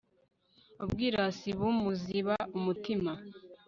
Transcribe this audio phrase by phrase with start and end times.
[0.83, 3.11] ubwirasi bumuziba umutima